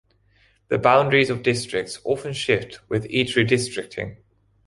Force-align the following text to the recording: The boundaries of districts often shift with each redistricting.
The 0.69 0.79
boundaries 0.79 1.29
of 1.29 1.43
districts 1.43 1.99
often 2.03 2.33
shift 2.33 2.79
with 2.89 3.05
each 3.07 3.35
redistricting. 3.35 4.17